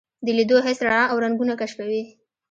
[0.25, 2.03] د لیدو حس رڼا او رنګونه کشفوي.